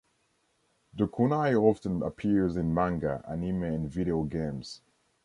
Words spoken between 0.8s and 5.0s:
The kunai often appears in manga, anime and video games.